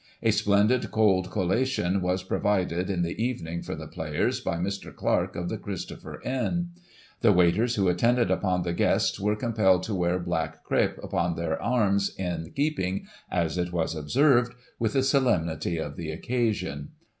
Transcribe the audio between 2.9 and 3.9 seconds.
the evening, for the